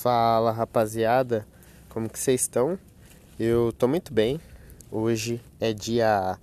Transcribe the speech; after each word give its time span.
Fala 0.00 0.50
rapaziada, 0.50 1.46
como 1.90 2.08
que 2.08 2.18
vocês 2.18 2.40
estão? 2.40 2.78
Eu 3.38 3.70
tô 3.70 3.86
muito 3.86 4.14
bem. 4.14 4.40
Hoje 4.90 5.42
é 5.60 5.74
dia. 5.74 6.38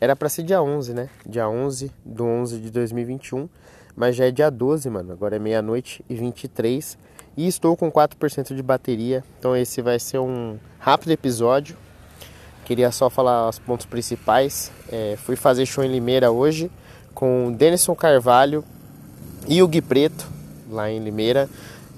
Era 0.00 0.16
pra 0.16 0.28
ser 0.28 0.42
dia 0.42 0.60
11, 0.60 0.94
né? 0.94 1.08
Dia 1.24 1.48
11 1.48 1.92
do 2.04 2.24
11 2.24 2.58
de 2.58 2.72
2021, 2.72 3.48
mas 3.94 4.16
já 4.16 4.26
é 4.26 4.32
dia 4.32 4.50
12, 4.50 4.90
mano. 4.90 5.12
Agora 5.12 5.36
é 5.36 5.38
meia-noite 5.38 6.04
e 6.10 6.14
23 6.16 6.98
e 7.36 7.46
estou 7.46 7.76
com 7.76 7.88
4% 7.88 8.52
de 8.52 8.62
bateria, 8.64 9.22
então 9.38 9.56
esse 9.56 9.80
vai 9.80 10.00
ser 10.00 10.18
um 10.18 10.58
rápido 10.80 11.12
episódio. 11.12 11.76
Queria 12.64 12.90
só 12.90 13.08
falar 13.08 13.48
os 13.48 13.60
pontos 13.60 13.86
principais. 13.86 14.72
É, 14.90 15.16
fui 15.18 15.36
fazer 15.36 15.66
show 15.66 15.84
em 15.84 15.92
Limeira 15.92 16.32
hoje 16.32 16.68
com 17.14 17.52
Denison 17.52 17.94
Carvalho 17.94 18.64
e 19.46 19.62
o 19.62 19.68
Gui 19.68 19.82
Preto, 19.82 20.26
lá 20.68 20.90
em 20.90 20.98
Limeira 20.98 21.48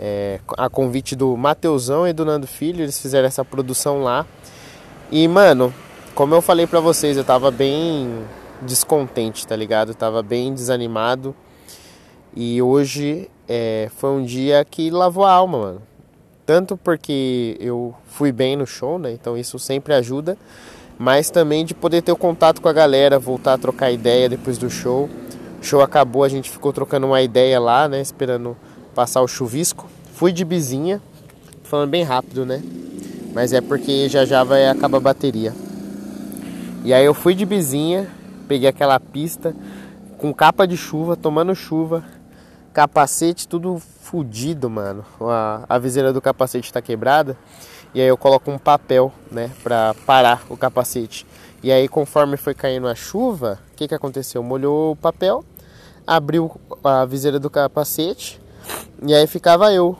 é, 0.02 0.40
a 0.56 0.70
convite 0.70 1.14
do 1.14 1.36
Mateusão 1.36 2.08
e 2.08 2.12
do 2.14 2.24
Nando 2.24 2.46
Filho, 2.46 2.82
eles 2.82 2.98
fizeram 2.98 3.28
essa 3.28 3.44
produção 3.44 4.02
lá. 4.02 4.24
E, 5.12 5.28
mano, 5.28 5.74
como 6.14 6.34
eu 6.34 6.40
falei 6.40 6.66
pra 6.66 6.80
vocês, 6.80 7.18
eu 7.18 7.24
tava 7.24 7.50
bem 7.50 8.24
descontente, 8.62 9.46
tá 9.46 9.54
ligado? 9.54 9.90
Eu 9.90 9.94
tava 9.94 10.22
bem 10.22 10.54
desanimado. 10.54 11.34
E 12.34 12.62
hoje 12.62 13.28
é, 13.46 13.90
foi 13.94 14.10
um 14.10 14.24
dia 14.24 14.64
que 14.64 14.90
lavou 14.90 15.26
a 15.26 15.32
alma, 15.32 15.58
mano. 15.58 15.82
Tanto 16.46 16.78
porque 16.78 17.58
eu 17.60 17.94
fui 18.06 18.32
bem 18.32 18.56
no 18.56 18.66
show, 18.66 18.98
né? 18.98 19.12
Então 19.12 19.36
isso 19.36 19.58
sempre 19.58 19.92
ajuda. 19.92 20.38
Mas 20.98 21.28
também 21.28 21.62
de 21.62 21.74
poder 21.74 22.00
ter 22.00 22.12
o 22.12 22.16
contato 22.16 22.62
com 22.62 22.68
a 22.68 22.72
galera, 22.72 23.18
voltar 23.18 23.54
a 23.54 23.58
trocar 23.58 23.90
ideia 23.90 24.30
depois 24.30 24.56
do 24.56 24.70
show. 24.70 25.10
O 25.60 25.62
show 25.62 25.82
acabou, 25.82 26.24
a 26.24 26.28
gente 26.28 26.50
ficou 26.50 26.72
trocando 26.72 27.06
uma 27.06 27.20
ideia 27.20 27.60
lá, 27.60 27.86
né? 27.86 28.00
Esperando 28.00 28.56
passar 28.94 29.20
o 29.20 29.28
chuvisco. 29.28 29.89
Fui 30.20 30.32
de 30.32 30.44
bizinha, 30.44 31.00
falando 31.62 31.88
bem 31.88 32.02
rápido, 32.02 32.44
né? 32.44 32.62
Mas 33.32 33.54
é 33.54 33.62
porque 33.62 34.06
já 34.06 34.26
já 34.26 34.44
vai 34.44 34.68
acabar 34.68 34.98
a 34.98 35.00
bateria. 35.00 35.54
E 36.84 36.92
aí 36.92 37.06
eu 37.06 37.14
fui 37.14 37.34
de 37.34 37.46
bizinha, 37.46 38.06
peguei 38.46 38.68
aquela 38.68 39.00
pista 39.00 39.56
com 40.18 40.34
capa 40.34 40.66
de 40.66 40.76
chuva, 40.76 41.16
tomando 41.16 41.54
chuva, 41.54 42.04
capacete 42.70 43.48
tudo 43.48 43.80
fudido, 44.02 44.68
mano. 44.68 45.06
A, 45.22 45.64
a 45.66 45.78
viseira 45.78 46.12
do 46.12 46.20
capacete 46.20 46.70
tá 46.70 46.82
quebrada. 46.82 47.34
E 47.94 48.00
aí 48.02 48.06
eu 48.06 48.18
coloco 48.18 48.50
um 48.50 48.58
papel, 48.58 49.10
né, 49.32 49.50
pra 49.62 49.94
parar 50.04 50.44
o 50.50 50.56
capacete. 50.58 51.26
E 51.62 51.72
aí 51.72 51.88
conforme 51.88 52.36
foi 52.36 52.52
caindo 52.52 52.88
a 52.88 52.94
chuva, 52.94 53.58
o 53.72 53.74
que 53.74 53.88
que 53.88 53.94
aconteceu? 53.94 54.42
Molhou 54.42 54.92
o 54.92 54.96
papel, 54.96 55.42
abriu 56.06 56.60
a 56.84 57.06
viseira 57.06 57.40
do 57.40 57.48
capacete 57.48 58.38
e 59.02 59.14
aí 59.14 59.26
ficava 59.26 59.72
eu 59.72 59.96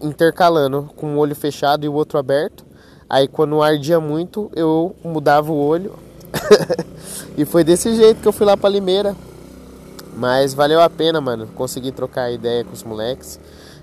intercalando 0.00 0.90
com 0.96 1.14
o 1.14 1.18
olho 1.18 1.34
fechado 1.34 1.84
e 1.84 1.88
o 1.88 1.92
outro 1.92 2.18
aberto. 2.18 2.64
Aí 3.08 3.26
quando 3.26 3.62
ardia 3.62 3.98
muito, 3.98 4.50
eu 4.54 4.94
mudava 5.02 5.52
o 5.52 5.56
olho. 5.56 5.94
e 7.36 7.44
foi 7.44 7.64
desse 7.64 7.94
jeito 7.94 8.20
que 8.20 8.28
eu 8.28 8.32
fui 8.32 8.46
lá 8.46 8.56
pra 8.56 8.68
Limeira. 8.68 9.16
Mas 10.14 10.52
valeu 10.52 10.80
a 10.80 10.90
pena, 10.90 11.20
mano. 11.20 11.46
Consegui 11.54 11.92
trocar 11.92 12.30
ideia 12.30 12.64
com 12.64 12.72
os 12.72 12.82
moleques. 12.82 13.38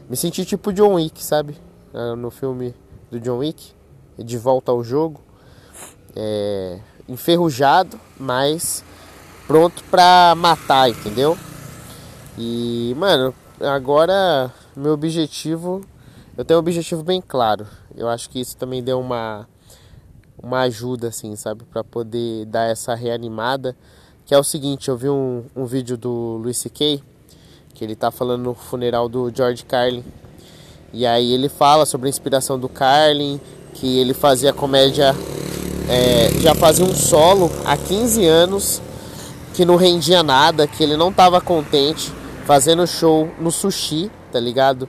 Me 0.10 0.16
senti 0.16 0.46
tipo 0.46 0.72
John 0.72 0.96
Wick, 0.96 1.24
sabe? 1.24 1.58
Ah, 1.94 2.16
no 2.16 2.30
filme 2.30 2.76
do 3.10 3.20
John 3.20 3.38
Wick. 3.38 3.72
De 4.18 4.38
volta 4.38 4.72
ao 4.72 4.84
jogo. 4.84 5.22
É... 6.16 6.80
Enferrujado, 7.08 8.00
mas 8.20 8.84
pronto 9.48 9.84
pra 9.92 10.34
matar, 10.36 10.90
entendeu? 10.90 11.38
E, 12.38 12.96
mano, 12.98 13.34
agora 13.62 14.52
meu 14.76 14.94
objetivo, 14.94 15.82
eu 16.38 16.44
tenho 16.44 16.58
um 16.58 16.62
objetivo 16.62 17.04
bem 17.04 17.22
claro. 17.22 17.68
Eu 17.96 18.08
acho 18.10 18.30
que 18.30 18.40
isso 18.40 18.58
também 18.58 18.84
deu 18.84 19.00
uma 19.00 19.48
uma 20.42 20.62
ajuda 20.62 21.08
assim, 21.08 21.36
sabe, 21.36 21.64
para 21.64 21.84
poder 21.84 22.46
dar 22.46 22.70
essa 22.70 22.94
reanimada, 22.94 23.76
que 24.26 24.34
é 24.34 24.38
o 24.38 24.44
seguinte, 24.44 24.90
eu 24.90 24.98
vi 24.98 25.10
um, 25.10 25.44
um 25.56 25.66
vídeo 25.66 25.98
do 25.98 26.40
Luis 26.42 26.58
C.K. 26.58 27.02
que 27.74 27.84
ele 27.84 27.96
tá 27.96 28.12
falando 28.12 28.44
no 28.44 28.54
funeral 28.54 29.10
do 29.10 29.32
George 29.34 29.66
Carlin. 29.66 30.04
E 30.94 31.06
aí 31.06 31.32
ele 31.34 31.50
fala 31.50 31.86
sobre 31.86 32.08
a 32.08 32.10
inspiração 32.10 32.60
do 32.60 32.70
Carlin, 32.70 33.40
que 33.74 33.98
ele 33.98 34.14
fazia 34.14 34.54
comédia 34.54 35.16
é, 35.90 36.32
já 36.40 36.56
fazia 36.56 36.86
um 36.86 36.96
solo 36.96 37.52
há 37.64 37.78
15 37.78 38.26
anos 38.26 38.82
que 39.54 39.64
não 39.64 39.76
rendia 39.76 40.24
nada, 40.24 40.68
que 40.68 40.84
ele 40.84 40.98
não 40.98 41.10
estava 41.10 41.40
contente 41.40 42.12
fazendo 42.46 42.86
show 42.86 43.30
no 43.40 43.52
sushi, 43.52 44.12
tá 44.32 44.40
ligado? 44.40 44.88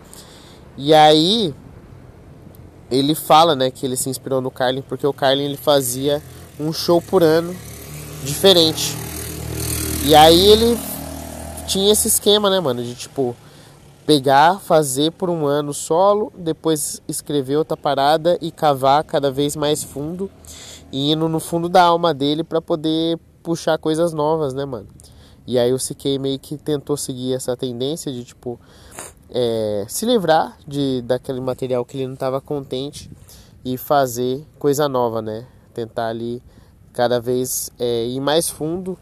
E 0.77 0.93
aí 0.93 1.55
ele 2.91 3.15
fala, 3.15 3.55
né, 3.55 3.71
que 3.71 3.85
ele 3.85 3.97
se 3.97 4.09
inspirou 4.09 4.41
no 4.41 4.51
Carlin 4.51 4.83
porque 4.83 5.07
o 5.07 5.13
Carlin 5.13 5.45
ele 5.45 5.57
fazia 5.57 6.23
um 6.59 6.73
show 6.73 7.01
por 7.01 7.23
ano 7.23 7.55
diferente. 8.23 8.95
E 10.05 10.15
aí 10.15 10.47
ele 10.47 10.79
tinha 11.67 11.93
esse 11.93 12.09
esquema, 12.09 12.49
né, 12.49 12.61
mano, 12.61 12.83
de 12.83 12.95
tipo 12.95 13.35
pegar, 14.07 14.61
fazer 14.61 15.11
por 15.11 15.29
um 15.29 15.47
ano 15.47 15.75
solo, 15.75 16.33
depois 16.39 17.03
escrever 17.09 17.57
outra 17.57 17.77
parada 17.77 18.39
e 18.41 18.53
cavar 18.53 19.03
cada 19.03 19.33
vez 19.33 19.57
mais 19.57 19.83
fundo, 19.83 20.31
indo 20.93 21.29
no 21.29 21.41
fundo 21.41 21.69
da 21.69 21.83
alma 21.83 22.15
dele 22.15 22.45
para 22.45 22.63
poder 22.63 23.19
puxar 23.43 23.79
coisas 23.79 24.13
novas, 24.13 24.55
né, 24.55 24.65
mano? 24.65 24.87
E 25.45 25.59
aí 25.59 25.73
o 25.73 25.79
CK 25.79 26.19
meio 26.21 26.39
que 26.39 26.57
tentou 26.57 26.97
seguir 26.97 27.33
essa 27.33 27.57
tendência 27.57 28.13
de 28.13 28.25
tipo 28.25 28.61
é, 29.31 29.85
se 29.89 30.07
livrar 30.07 30.57
de 30.67 31.03
daquele 31.03 31.41
material 31.41 31.85
que 31.85 31.97
ele 31.97 32.07
não 32.07 32.15
estava 32.15 32.41
contente 32.41 33.11
e 33.65 33.77
fazer 33.77 34.45
coisa 34.59 34.89
nova, 34.89 35.21
né? 35.21 35.47
Tentar 35.75 36.09
ali 36.09 36.43
cada 36.93 37.21
vez 37.21 37.71
é, 37.79 38.07
ir 38.07 38.21
mais 38.21 38.49
fundo 38.49 38.99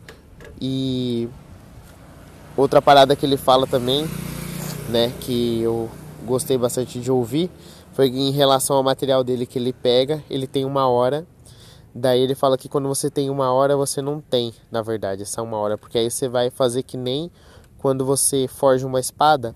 e 0.61 1.29
outra 2.57 2.83
parada 2.83 3.15
que 3.15 3.25
ele 3.25 3.37
fala 3.37 3.67
também, 3.67 4.09
né? 4.89 5.13
Que 5.21 5.61
eu 5.61 5.91
gostei 6.25 6.57
bastante 6.57 7.01
de 7.01 7.11
ouvir 7.11 7.51
foi 7.93 8.09
em 8.09 8.31
relação 8.31 8.77
ao 8.77 8.83
material 8.83 9.23
dele 9.23 9.47
que 9.47 9.59
ele 9.59 9.73
pega, 9.73 10.23
ele 10.29 10.47
tem 10.47 10.65
uma 10.65 10.89
hora 10.89 11.27
Daí 11.95 12.21
ele 12.21 12.35
fala 12.35 12.59
que 12.59 12.69
quando 12.69 12.89
você 12.89 13.09
tem 13.09 13.31
uma 13.31 13.53
hora, 13.53 13.77
você 13.77 14.03
não 14.03 14.21
tem, 14.21 14.53
na 14.69 14.83
verdade, 14.83 15.23
essa 15.23 15.41
uma 15.41 15.57
hora. 15.59 15.79
Porque 15.79 15.97
aí 15.97 16.11
você 16.11 16.29
vai 16.29 16.51
fazer 16.51 16.83
que 16.83 16.97
nem 16.97 17.31
quando 17.79 18.05
você 18.05 18.49
forja 18.49 18.85
uma 18.85 18.99
espada, 18.99 19.55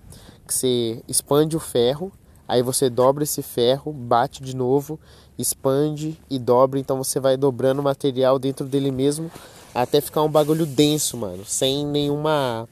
que 0.48 0.54
você 0.54 1.02
expande 1.06 1.56
o 1.56 1.60
ferro, 1.60 2.10
aí 2.48 2.62
você 2.62 2.90
dobra 2.90 3.22
esse 3.22 3.42
ferro, 3.42 3.92
bate 3.92 4.42
de 4.42 4.56
novo, 4.56 4.98
expande 5.38 6.18
e 6.28 6.38
dobra. 6.38 6.80
Então 6.80 6.96
você 6.96 7.20
vai 7.20 7.36
dobrando 7.36 7.80
o 7.80 7.84
material 7.84 8.38
dentro 8.38 8.66
dele 8.66 8.90
mesmo 8.90 9.30
até 9.74 10.00
ficar 10.00 10.22
um 10.22 10.30
bagulho 10.30 10.66
denso, 10.66 11.16
mano. 11.16 11.44
Sem 11.44 11.86
nenhuma, 11.86 12.68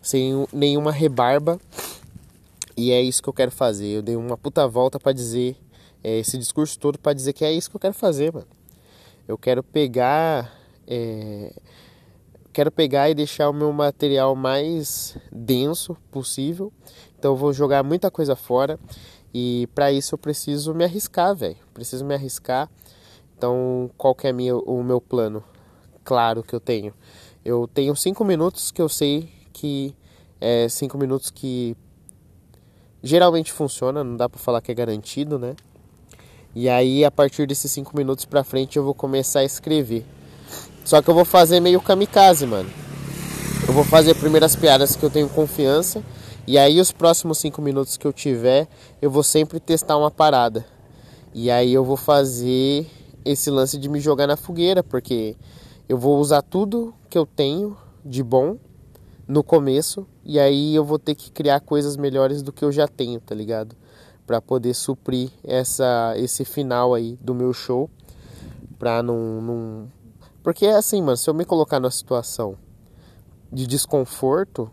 sem 0.00 0.46
nenhuma 0.52 0.92
rebarba. 0.92 1.58
E 2.76 2.92
é 2.92 3.00
isso 3.00 3.22
que 3.22 3.28
eu 3.28 3.32
quero 3.32 3.50
fazer. 3.50 3.88
Eu 3.88 4.02
dei 4.02 4.16
uma 4.16 4.36
puta 4.36 4.66
volta 4.68 4.98
para 5.00 5.12
dizer, 5.12 5.56
é, 6.02 6.18
esse 6.18 6.36
discurso 6.36 6.78
todo 6.78 6.98
para 6.98 7.12
dizer 7.12 7.32
que 7.32 7.44
é 7.44 7.52
isso 7.52 7.70
que 7.70 7.76
eu 7.76 7.80
quero 7.80 7.94
fazer, 7.94 8.32
mano. 8.32 8.46
Eu 9.26 9.38
quero 9.38 9.62
pegar, 9.62 10.52
é, 10.86 11.52
quero 12.52 12.70
pegar 12.70 13.08
e 13.08 13.14
deixar 13.14 13.48
o 13.48 13.52
meu 13.52 13.72
material 13.72 14.36
mais 14.36 15.16
denso 15.32 15.96
possível. 16.10 16.72
Então 17.24 17.32
eu 17.32 17.36
vou 17.38 17.54
jogar 17.54 17.82
muita 17.82 18.10
coisa 18.10 18.36
fora 18.36 18.78
e 19.32 19.66
para 19.74 19.90
isso 19.90 20.14
eu 20.14 20.18
preciso 20.18 20.74
me 20.74 20.84
arriscar, 20.84 21.34
velho. 21.34 21.56
Preciso 21.72 22.04
me 22.04 22.12
arriscar. 22.12 22.68
Então 23.34 23.90
qual 23.96 24.14
que 24.14 24.26
é 24.26 24.32
minha, 24.32 24.54
o 24.54 24.82
meu 24.82 25.00
plano? 25.00 25.42
Claro 26.04 26.42
que 26.42 26.54
eu 26.54 26.60
tenho. 26.60 26.92
Eu 27.42 27.66
tenho 27.66 27.96
cinco 27.96 28.26
minutos 28.26 28.70
que 28.70 28.82
eu 28.82 28.90
sei 28.90 29.32
que 29.54 29.96
é 30.38 30.68
cinco 30.68 30.98
minutos 30.98 31.30
que 31.30 31.74
geralmente 33.02 33.50
funciona. 33.50 34.04
Não 34.04 34.18
dá 34.18 34.28
para 34.28 34.38
falar 34.38 34.60
que 34.60 34.70
é 34.70 34.74
garantido, 34.74 35.38
né? 35.38 35.56
E 36.54 36.68
aí, 36.68 37.06
a 37.06 37.10
partir 37.10 37.46
desses 37.46 37.72
5 37.72 37.96
minutos 37.96 38.26
pra 38.26 38.44
frente, 38.44 38.76
eu 38.76 38.84
vou 38.84 38.94
começar 38.94 39.40
a 39.40 39.44
escrever. 39.44 40.04
Só 40.84 41.00
que 41.00 41.08
eu 41.08 41.14
vou 41.14 41.24
fazer 41.24 41.58
meio 41.58 41.80
kamikaze, 41.80 42.46
mano. 42.46 42.70
Eu 43.66 43.72
vou 43.72 43.82
fazer 43.82 44.14
primeiras 44.14 44.54
piadas 44.54 44.94
que 44.94 45.02
eu 45.02 45.10
tenho 45.10 45.28
confiança. 45.30 46.00
E 46.46 46.58
aí, 46.58 46.80
os 46.80 46.92
próximos 46.92 47.38
5 47.38 47.60
minutos 47.62 47.96
que 47.96 48.06
eu 48.06 48.12
tiver, 48.12 48.68
eu 49.00 49.10
vou 49.10 49.22
sempre 49.22 49.58
testar 49.58 49.96
uma 49.96 50.10
parada. 50.10 50.64
E 51.32 51.50
aí, 51.50 51.72
eu 51.72 51.84
vou 51.84 51.96
fazer 51.96 52.86
esse 53.24 53.50
lance 53.50 53.78
de 53.78 53.88
me 53.88 54.00
jogar 54.00 54.26
na 54.26 54.36
fogueira, 54.36 54.82
porque 54.82 55.36
eu 55.88 55.96
vou 55.96 56.18
usar 56.18 56.42
tudo 56.42 56.94
que 57.08 57.16
eu 57.16 57.24
tenho 57.24 57.76
de 58.04 58.22
bom 58.22 58.58
no 59.26 59.42
começo. 59.42 60.06
E 60.24 60.38
aí, 60.38 60.74
eu 60.74 60.84
vou 60.84 60.98
ter 60.98 61.14
que 61.14 61.30
criar 61.30 61.60
coisas 61.60 61.96
melhores 61.96 62.42
do 62.42 62.52
que 62.52 62.64
eu 62.64 62.70
já 62.70 62.86
tenho, 62.86 63.20
tá 63.20 63.34
ligado? 63.34 63.74
para 64.26 64.40
poder 64.40 64.74
suprir 64.74 65.30
essa 65.42 66.14
esse 66.16 66.44
final 66.44 66.94
aí 66.94 67.18
do 67.20 67.34
meu 67.34 67.52
show 67.52 67.90
para 68.78 69.02
não, 69.02 69.40
não 69.40 69.92
porque 70.42 70.66
é 70.66 70.74
assim 70.74 71.02
mano 71.02 71.16
se 71.16 71.28
eu 71.28 71.34
me 71.34 71.44
colocar 71.44 71.78
numa 71.78 71.90
situação 71.90 72.56
de 73.52 73.66
desconforto 73.66 74.70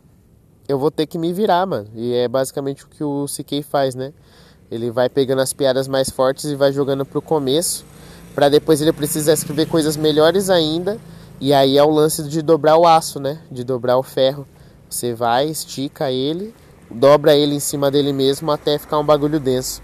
eu 0.67 0.77
vou 0.79 0.91
ter 0.91 1.05
que 1.05 1.17
me 1.17 1.33
virar 1.33 1.65
mano 1.65 1.87
e 1.95 2.13
é 2.13 2.27
basicamente 2.27 2.85
o 2.85 2.87
que 2.87 3.03
o 3.03 3.25
CK 3.25 3.63
faz 3.63 3.95
né 3.95 4.13
Ele 4.69 4.89
vai 4.89 5.09
pegando 5.09 5.41
as 5.41 5.51
piadas 5.53 5.87
mais 5.87 6.09
fortes 6.09 6.45
e 6.45 6.55
vai 6.55 6.71
jogando 6.71 7.05
pro 7.05 7.21
começo, 7.21 7.85
para 8.33 8.47
depois 8.47 8.81
ele 8.81 8.93
precisar 8.93 9.33
escrever 9.33 9.67
coisas 9.67 9.97
melhores 9.97 10.49
ainda. 10.49 10.97
E 11.41 11.53
aí 11.53 11.77
é 11.77 11.83
o 11.83 11.89
lance 11.89 12.23
de 12.23 12.41
dobrar 12.41 12.77
o 12.77 12.87
aço, 12.87 13.19
né? 13.19 13.41
De 13.51 13.63
dobrar 13.63 13.97
o 13.97 14.03
ferro. 14.03 14.47
Você 14.89 15.13
vai, 15.13 15.47
estica 15.47 16.11
ele, 16.11 16.53
dobra 16.89 17.35
ele 17.35 17.55
em 17.55 17.59
cima 17.59 17.89
dele 17.89 18.13
mesmo 18.13 18.51
até 18.51 18.77
ficar 18.77 18.99
um 18.99 19.05
bagulho 19.05 19.39
denso. 19.39 19.81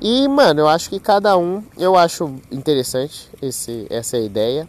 E, 0.00 0.26
mano, 0.28 0.60
eu 0.60 0.68
acho 0.68 0.88
que 0.88 0.98
cada 0.98 1.36
um, 1.36 1.62
eu 1.76 1.96
acho 1.96 2.36
interessante 2.50 3.28
esse, 3.42 3.86
essa 3.90 4.16
ideia. 4.16 4.68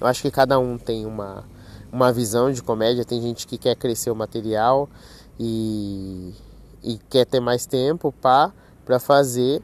Eu 0.00 0.06
acho 0.06 0.22
que 0.22 0.30
cada 0.30 0.58
um 0.58 0.76
tem 0.76 1.06
uma, 1.06 1.44
uma 1.94 2.12
visão 2.12 2.50
de 2.50 2.60
comédia. 2.60 3.04
Tem 3.04 3.22
gente 3.22 3.46
que 3.46 3.56
quer 3.56 3.76
crescer 3.76 4.10
o 4.10 4.16
material 4.16 4.88
e, 5.38 6.34
e 6.82 6.98
quer 7.08 7.24
ter 7.24 7.38
mais 7.38 7.64
tempo 7.64 8.12
pá, 8.20 8.52
pra 8.84 8.98
fazer. 8.98 9.62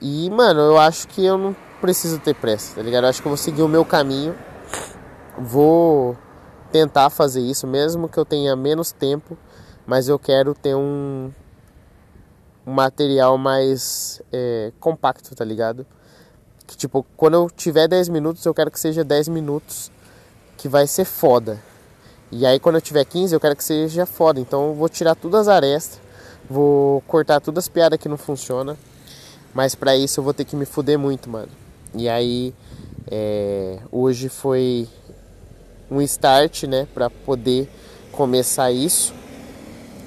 E, 0.00 0.28
mano, 0.28 0.60
eu 0.60 0.78
acho 0.78 1.08
que 1.08 1.24
eu 1.24 1.38
não 1.38 1.56
preciso 1.80 2.18
ter 2.18 2.34
pressa, 2.34 2.76
tá 2.76 2.82
ligado? 2.82 3.04
Eu 3.04 3.10
acho 3.10 3.22
que 3.22 3.26
eu 3.26 3.30
vou 3.30 3.36
seguir 3.38 3.62
o 3.62 3.68
meu 3.68 3.84
caminho. 3.84 4.36
Vou 5.38 6.16
tentar 6.70 7.08
fazer 7.08 7.40
isso, 7.40 7.66
mesmo 7.66 8.08
que 8.08 8.18
eu 8.18 8.24
tenha 8.24 8.54
menos 8.54 8.92
tempo, 8.92 9.36
mas 9.86 10.06
eu 10.08 10.18
quero 10.18 10.54
ter 10.54 10.74
um, 10.74 11.32
um 12.66 12.72
material 12.72 13.38
mais 13.38 14.20
é, 14.30 14.70
compacto, 14.78 15.34
tá 15.34 15.44
ligado? 15.44 15.86
Que 16.66 16.76
tipo, 16.76 17.06
quando 17.16 17.34
eu 17.34 17.50
tiver 17.50 17.88
10 17.88 18.10
minutos, 18.10 18.44
eu 18.44 18.52
quero 18.52 18.70
que 18.70 18.78
seja 18.78 19.02
10 19.02 19.28
minutos 19.28 19.90
que 20.56 20.68
vai 20.68 20.86
ser 20.86 21.04
foda. 21.04 21.60
E 22.30 22.44
aí 22.44 22.58
quando 22.58 22.76
eu 22.76 22.80
tiver 22.80 23.04
15, 23.04 23.34
eu 23.34 23.40
quero 23.40 23.56
que 23.56 23.64
seja 23.64 24.06
foda. 24.06 24.40
Então 24.40 24.68
eu 24.68 24.74
vou 24.74 24.88
tirar 24.88 25.14
todas 25.14 25.42
as 25.42 25.48
arestas, 25.48 26.00
vou 26.48 27.00
cortar 27.02 27.40
todas 27.40 27.64
as 27.64 27.68
piadas 27.68 27.98
que 27.98 28.08
não 28.08 28.16
funcionam. 28.16 28.76
Mas 29.52 29.74
para 29.74 29.96
isso 29.96 30.20
eu 30.20 30.24
vou 30.24 30.34
ter 30.34 30.44
que 30.44 30.56
me 30.56 30.64
fuder 30.64 30.98
muito, 30.98 31.28
mano. 31.28 31.50
E 31.94 32.08
aí 32.08 32.52
é, 33.10 33.78
hoje 33.92 34.28
foi 34.28 34.88
um 35.90 36.00
start, 36.02 36.64
né, 36.64 36.88
para 36.92 37.08
poder 37.08 37.68
começar 38.10 38.72
isso. 38.72 39.14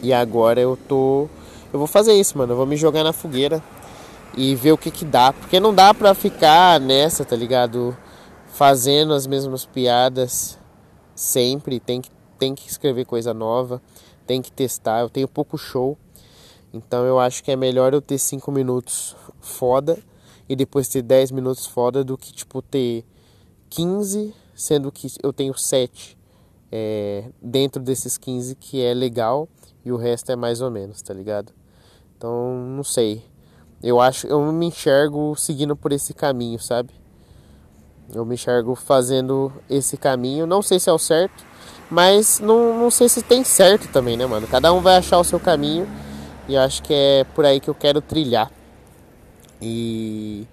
E 0.02 0.12
agora 0.12 0.60
eu 0.60 0.78
tô 0.88 1.30
eu 1.72 1.80
vou 1.80 1.88
fazer 1.88 2.14
isso, 2.14 2.38
mano. 2.38 2.54
Eu 2.54 2.58
vou 2.58 2.66
me 2.66 2.78
jogar 2.78 3.04
na 3.04 3.14
fogueira 3.14 3.62
e 4.36 4.56
ver 4.56 4.72
o 4.72 4.78
que 4.78 4.92
que 4.92 5.04
dá, 5.04 5.34
porque 5.34 5.60
não 5.60 5.74
dá 5.74 5.94
pra 5.94 6.14
ficar 6.14 6.80
nessa, 6.80 7.26
tá 7.26 7.36
ligado? 7.36 7.96
Fazendo 8.58 9.14
as 9.14 9.28
mesmas 9.28 9.68
piadas 9.68 10.58
sempre, 11.16 11.80
tem 11.80 12.02
que 12.02 12.10
tem 12.40 12.56
que 12.56 12.68
escrever 12.68 13.06
coisa 13.06 13.36
nova, 13.36 13.80
tem 14.26 14.42
que 14.42 14.52
testar. 14.52 15.02
Eu 15.02 15.10
tenho 15.10 15.28
pouco 15.28 15.60
show. 15.60 15.96
Então 16.74 17.06
eu 17.06 17.20
acho 17.20 17.44
que 17.44 17.52
é 17.52 17.56
melhor 17.56 17.94
eu 17.94 18.02
ter 18.02 18.18
5 18.18 18.52
minutos 18.52 19.16
foda 19.40 19.98
e 20.50 20.56
depois 20.56 20.88
ter 20.88 21.04
10 21.04 21.32
minutos 21.32 21.68
foda 21.68 22.04
do 22.04 22.18
que 22.18 22.34
tipo 22.34 22.60
ter 22.62 23.06
15, 23.70 24.34
sendo 24.56 24.92
que 24.92 25.08
eu 25.22 25.32
tenho 25.32 25.54
7 25.56 26.18
é, 26.72 27.30
dentro 27.40 27.80
desses 27.80 28.18
15 28.18 28.56
que 28.56 28.82
é 28.82 28.92
legal 28.92 29.48
e 29.86 29.92
o 29.92 29.98
resto 29.98 30.32
é 30.32 30.36
mais 30.36 30.62
ou 30.62 30.72
menos, 30.72 31.00
tá 31.02 31.14
ligado? 31.14 31.54
Então, 32.18 32.56
não 32.76 32.84
sei. 32.84 33.24
Eu 33.84 34.02
acho, 34.02 34.26
eu 34.26 34.52
me 34.52 34.66
enxergo 34.66 35.36
seguindo 35.36 35.76
por 35.76 35.92
esse 35.92 36.12
caminho, 36.12 36.60
sabe? 36.60 36.92
Eu 38.14 38.26
me 38.26 38.36
enxergo 38.36 38.76
fazendo 38.76 39.52
esse 39.70 39.98
caminho. 39.98 40.46
Não 40.46 40.62
sei 40.62 40.80
se 40.80 40.90
é 40.90 40.94
o 40.94 40.98
certo, 40.98 41.46
mas 41.90 42.40
não, 42.40 42.80
não 42.80 42.90
sei 42.92 43.10
se 43.10 43.22
tem 43.22 43.44
certo 43.44 43.88
também, 43.92 44.16
né, 44.16 44.26
mano? 44.26 44.48
Cada 44.48 44.72
um 44.74 44.82
vai 44.82 44.98
achar 44.98 45.20
o 45.20 45.24
seu 45.24 45.40
caminho 45.40 45.88
e 46.48 46.56
eu 46.56 46.62
acho 46.62 46.82
que 46.84 46.94
é 46.94 47.26
por 47.36 47.46
aí 47.46 47.60
que 47.60 47.70
eu 47.70 47.76
quero 47.76 48.02
trilhar. 48.02 48.52
E. 49.62 50.48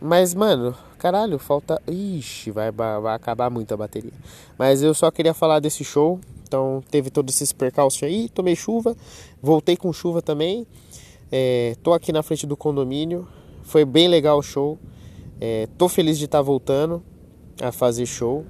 Mas, 0.00 0.34
mano, 0.34 0.74
caralho, 0.98 1.38
falta. 1.38 1.80
Ixi, 1.86 2.50
vai, 2.50 2.70
vai 2.70 3.14
acabar 3.14 3.50
muito 3.50 3.72
a 3.72 3.76
bateria. 3.76 4.12
Mas 4.58 4.82
eu 4.82 4.92
só 4.92 5.10
queria 5.10 5.32
falar 5.32 5.60
desse 5.60 5.82
show. 5.84 6.20
Então 6.48 6.82
teve 6.90 7.10
todos 7.10 7.34
esses 7.34 7.52
percalços 7.52 8.02
aí, 8.02 8.26
tomei 8.30 8.56
chuva, 8.56 8.96
voltei 9.42 9.76
com 9.76 9.92
chuva 9.92 10.22
também. 10.22 10.66
É, 11.30 11.76
tô 11.82 11.92
aqui 11.92 12.10
na 12.10 12.22
frente 12.22 12.46
do 12.46 12.56
condomínio, 12.56 13.28
foi 13.62 13.84
bem 13.84 14.08
legal 14.08 14.38
o 14.38 14.42
show. 14.42 14.78
É, 15.40 15.68
tô 15.78 15.88
feliz 15.88 16.18
de 16.18 16.24
estar 16.24 16.38
tá 16.38 16.42
voltando 16.42 17.02
a 17.62 17.70
fazer 17.70 18.06
show. 18.06 18.44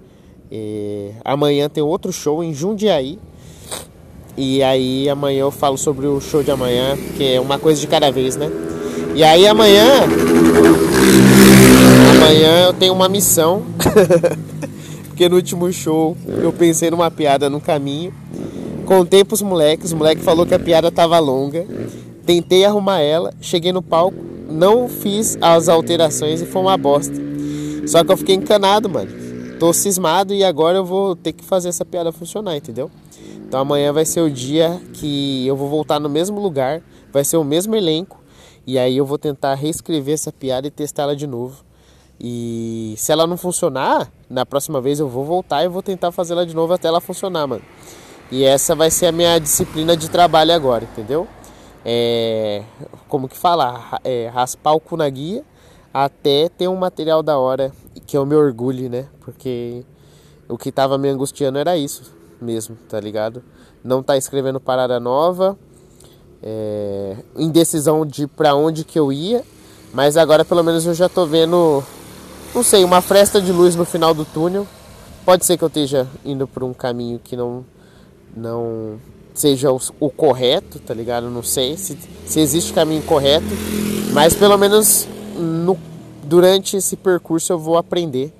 É, 0.50 1.12
amanhã 1.24 1.68
tem 1.68 1.82
outro 1.82 2.12
show 2.12 2.42
em 2.42 2.54
Jundiaí. 2.54 3.18
E 4.36 4.62
aí 4.62 5.08
amanhã 5.08 5.40
eu 5.40 5.50
falo 5.50 5.76
sobre 5.76 6.06
o 6.06 6.20
show 6.20 6.42
de 6.42 6.50
amanhã, 6.50 6.96
que 7.16 7.34
é 7.34 7.40
uma 7.40 7.58
coisa 7.58 7.80
de 7.80 7.86
cada 7.86 8.10
vez, 8.10 8.36
né? 8.36 8.50
E 9.14 9.22
aí 9.24 9.46
amanhã. 9.46 10.04
Amanhã 12.16 12.66
eu 12.66 12.72
tenho 12.72 12.94
uma 12.94 13.08
missão. 13.08 13.64
Porque 15.08 15.28
no 15.28 15.36
último 15.36 15.70
show 15.72 16.16
eu 16.26 16.52
pensei 16.52 16.90
numa 16.90 17.10
piada 17.10 17.50
no 17.50 17.60
caminho. 17.60 18.14
Contei 18.86 19.24
pros 19.24 19.42
moleques, 19.42 19.92
o 19.92 19.96
moleque 19.96 20.22
falou 20.22 20.46
que 20.46 20.54
a 20.54 20.58
piada 20.58 20.90
tava 20.90 21.18
longa. 21.18 21.66
Tentei 22.24 22.64
arrumar 22.64 23.00
ela, 23.00 23.34
cheguei 23.40 23.72
no 23.72 23.82
palco, 23.82 24.16
não 24.48 24.88
fiz 24.88 25.36
as 25.40 25.68
alterações 25.68 26.40
e 26.40 26.46
foi 26.46 26.62
uma 26.62 26.76
bosta. 26.76 27.14
Só 27.86 28.02
que 28.02 28.10
eu 28.10 28.16
fiquei 28.16 28.34
encanado, 28.34 28.88
mano. 28.88 29.10
Tô 29.58 29.72
cismado 29.72 30.32
e 30.32 30.44
agora 30.44 30.78
eu 30.78 30.84
vou 30.84 31.16
ter 31.16 31.32
que 31.32 31.44
fazer 31.44 31.68
essa 31.68 31.84
piada 31.84 32.12
funcionar, 32.12 32.56
entendeu? 32.56 32.90
Então 33.46 33.60
amanhã 33.60 33.92
vai 33.92 34.04
ser 34.04 34.20
o 34.20 34.30
dia 34.30 34.80
que 34.92 35.46
eu 35.46 35.56
vou 35.56 35.68
voltar 35.68 35.98
no 35.98 36.08
mesmo 36.08 36.38
lugar, 36.40 36.82
vai 37.12 37.24
ser 37.24 37.36
o 37.38 37.44
mesmo 37.44 37.74
elenco, 37.74 38.22
e 38.66 38.78
aí 38.78 38.96
eu 38.96 39.06
vou 39.06 39.18
tentar 39.18 39.54
reescrever 39.54 40.14
essa 40.14 40.30
piada 40.30 40.66
e 40.66 40.70
testá-la 40.70 41.14
de 41.14 41.26
novo. 41.26 41.64
E 42.20 42.94
se 42.96 43.10
ela 43.10 43.26
não 43.26 43.36
funcionar, 43.36 44.12
na 44.28 44.44
próxima 44.44 44.80
vez 44.80 45.00
eu 45.00 45.08
vou 45.08 45.24
voltar 45.24 45.64
e 45.64 45.68
vou 45.68 45.82
tentar 45.82 46.12
fazer 46.12 46.34
ela 46.34 46.44
de 46.44 46.54
novo 46.54 46.72
até 46.72 46.88
ela 46.88 47.00
funcionar, 47.00 47.46
mano. 47.46 47.62
E 48.30 48.44
essa 48.44 48.74
vai 48.74 48.90
ser 48.90 49.06
a 49.06 49.12
minha 49.12 49.38
disciplina 49.38 49.96
de 49.96 50.10
trabalho 50.10 50.52
agora, 50.52 50.84
entendeu? 50.84 51.26
É, 51.84 52.64
como 53.08 53.28
que 53.28 53.36
fala? 53.36 53.98
É, 54.04 54.28
raspar 54.28 54.72
o 54.72 54.80
cu 54.80 54.96
na 54.96 55.08
guia 55.08 55.44
até 55.92 56.48
ter 56.48 56.68
um 56.68 56.76
material 56.76 57.22
da 57.22 57.38
hora 57.38 57.72
que 58.06 58.16
eu 58.16 58.26
me 58.26 58.34
orgulhe, 58.34 58.88
né? 58.88 59.06
Porque 59.20 59.84
o 60.48 60.56
que 60.56 60.70
tava 60.70 60.98
me 60.98 61.08
angustiando 61.08 61.58
era 61.58 61.76
isso 61.76 62.14
mesmo, 62.40 62.76
tá 62.88 63.00
ligado? 63.00 63.42
Não 63.82 64.02
tá 64.02 64.16
escrevendo 64.16 64.60
parada 64.60 65.00
nova, 65.00 65.58
é, 66.42 67.16
indecisão 67.36 68.06
de 68.06 68.26
para 68.26 68.54
onde 68.54 68.84
que 68.84 68.98
eu 68.98 69.12
ia, 69.12 69.42
mas 69.92 70.16
agora 70.16 70.44
pelo 70.44 70.62
menos 70.62 70.86
eu 70.86 70.94
já 70.94 71.08
tô 71.08 71.26
vendo 71.26 71.82
não 72.54 72.62
sei, 72.62 72.84
uma 72.84 73.00
fresta 73.00 73.40
de 73.40 73.52
luz 73.52 73.76
no 73.76 73.84
final 73.84 74.14
do 74.14 74.24
túnel. 74.24 74.66
Pode 75.24 75.44
ser 75.44 75.58
que 75.58 75.64
eu 75.64 75.68
esteja 75.68 76.08
indo 76.24 76.46
por 76.46 76.64
um 76.64 76.72
caminho 76.72 77.18
que 77.18 77.36
não 77.36 77.64
não 78.34 78.98
seja 79.38 79.70
o, 79.72 79.80
o 80.00 80.10
correto, 80.10 80.78
tá 80.78 80.92
ligado? 80.92 81.30
Não 81.30 81.42
sei 81.42 81.76
se, 81.76 81.96
se 82.26 82.40
existe 82.40 82.72
caminho 82.72 83.02
correto, 83.02 83.46
mas 84.12 84.34
pelo 84.34 84.58
menos 84.58 85.06
no, 85.36 85.78
durante 86.24 86.76
esse 86.76 86.96
percurso 86.96 87.52
eu 87.52 87.58
vou 87.58 87.76
aprender. 87.76 88.32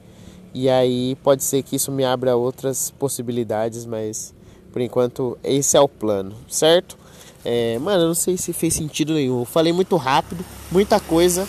E 0.53 0.69
aí 0.69 1.17
pode 1.23 1.45
ser 1.45 1.63
que 1.63 1.77
isso 1.77 1.93
me 1.93 2.05
abra 2.05 2.35
outras 2.35 2.91
possibilidades, 2.91 3.87
mas 3.87 4.35
por 4.73 4.83
enquanto 4.83 5.39
esse 5.45 5.77
é 5.77 5.81
o 5.81 5.89
plano, 5.89 6.35
certo? 6.49 6.99
É, 7.45 7.79
mano, 7.79 8.03
eu 8.03 8.09
não 8.09 8.15
sei 8.15 8.37
se 8.37 8.53
fez 8.53 8.75
sentido 8.75 9.15
nenhum. 9.15 9.41
Eu 9.41 9.45
falei 9.45 9.73
muito 9.73 9.97
rápido, 9.97 10.45
muita 10.71 10.99
coisa. 10.99 11.47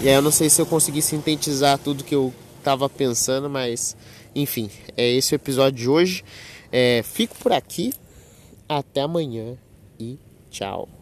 E 0.00 0.08
aí 0.08 0.14
eu 0.14 0.22
não 0.22 0.30
sei 0.30 0.48
se 0.48 0.62
eu 0.62 0.66
consegui 0.66 1.02
sintetizar 1.02 1.78
tudo 1.78 2.04
que 2.04 2.14
eu 2.14 2.32
estava 2.58 2.88
pensando, 2.88 3.50
mas 3.50 3.96
enfim, 4.34 4.70
é 4.96 5.10
esse 5.10 5.34
o 5.34 5.36
episódio 5.36 5.78
de 5.78 5.88
hoje. 5.88 6.24
É, 6.72 7.02
fico 7.02 7.36
por 7.36 7.52
aqui, 7.52 7.92
até 8.78 9.00
amanhã 9.00 9.58
e 9.98 10.16
tchau. 10.48 10.99